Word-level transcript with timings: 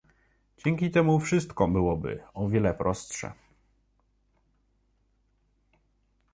Dzięki 0.65 0.91
temu 0.91 1.19
wszystko 1.19 1.67
byłoby 1.67 2.23
o 2.33 2.49
wiele 2.49 2.73
prostsze 2.73 3.33